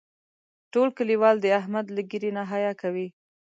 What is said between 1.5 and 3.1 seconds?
احمد له ږیرې نه حیا کوي.